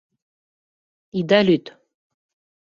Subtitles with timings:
[1.19, 1.65] Ида лӱд.